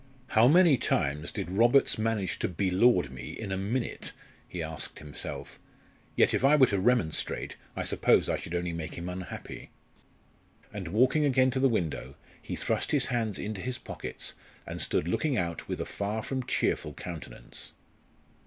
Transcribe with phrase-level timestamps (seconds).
[0.29, 4.13] "How many times did Roberts manage to be lord me in a minute?"
[4.47, 5.59] he asked himself;
[6.15, 9.69] "yet if I were to remonstrate, I suppose I should only make him unhappy."
[10.73, 14.33] And walking again to the window, he thrust his hands into his pockets
[14.65, 17.73] and stood looking out with a far from cheerful countenance.